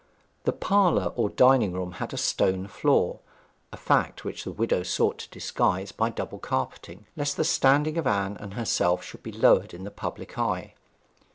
[0.45, 3.19] The parlour or dining room had a stone floor
[3.71, 8.07] a fact which the widow sought to disguise by double carpeting, lest the standing of
[8.07, 10.73] Anne and herself should be lowered in the public eye.